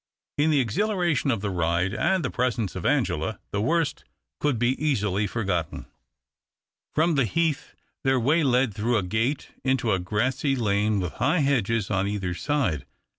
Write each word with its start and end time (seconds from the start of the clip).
In 0.39 0.49
the 0.49 0.59
exhilaration 0.59 1.29
of 1.29 1.41
the 1.41 1.51
ride 1.51 1.93
and 1.93 2.25
the 2.25 2.31
presence 2.31 2.75
of 2.75 2.87
Angela, 2.87 3.37
the 3.51 3.61
worst 3.61 4.03
could 4.39 4.57
be 4.57 4.69
easily 4.83 5.27
forgotten. 5.27 5.85
From 6.95 7.13
the 7.13 7.25
heath 7.25 7.75
their 8.03 8.19
way 8.19 8.41
lay 8.41 8.65
through 8.65 8.97
a 8.97 9.03
gate 9.03 9.49
into 9.63 9.91
a 9.91 9.99
grassy 9.99 10.55
lane 10.55 10.99
with 10.99 11.13
high 11.13 11.41
hedges 11.41 11.91
on 11.91 12.07
either 12.07 12.33
side. 12.33 12.87